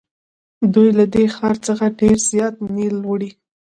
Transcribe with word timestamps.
دوی 0.73 0.89
له 0.97 1.05
دې 1.13 1.23
ښار 1.35 1.55
څخه 1.67 1.85
ډېر 1.99 2.17
زیات 2.31 2.55
نیل 2.75 2.95
وړي. 3.09 3.31